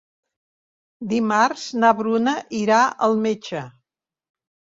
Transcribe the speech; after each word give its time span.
Dimarts 1.11 1.65
na 1.83 1.91
Bruna 1.99 2.33
irà 2.61 2.81
al 3.09 3.15
metge. 3.27 3.63